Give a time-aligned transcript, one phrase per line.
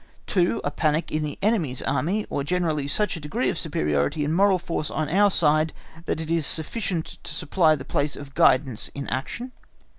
[0.25, 0.61] 2.
[0.63, 4.57] A panic in the enemy's army, or generally such a degree of superiority in moral
[4.57, 5.73] force on our side,
[6.05, 9.51] that this is sufficient to supply the place of guidance in action.